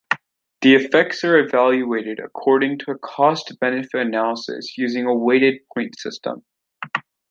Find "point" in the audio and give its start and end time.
5.75-5.93